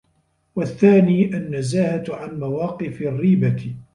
وَالثَّانِي 0.55 1.25
النَّزَاهَةُ 1.37 2.03
عَنْ 2.09 2.39
مَوَاقِفِ 2.39 3.01
الرِّيبَةِ 3.01 3.75